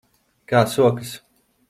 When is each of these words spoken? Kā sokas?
Kā 0.53 0.61
sokas? 0.75 1.13